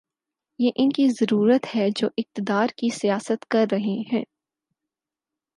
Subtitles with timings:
[0.59, 4.23] یہ ان کی ضرورت ہے جو اقتدار کی سیاست کر رہے ہیں۔